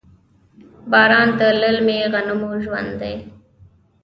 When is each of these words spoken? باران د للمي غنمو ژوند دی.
باران 0.91 1.27
د 1.39 1.41
للمي 1.59 1.99
غنمو 2.11 2.51
ژوند 2.63 2.91
دی. 3.01 3.15